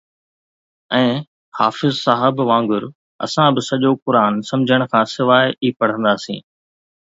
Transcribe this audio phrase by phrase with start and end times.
[0.99, 1.09] ۽
[1.59, 2.83] حافظ صاحب وانگر
[3.27, 6.41] اسان به سڄو قرآن سمجھڻ کان سواءِ ئي پڙهنداسين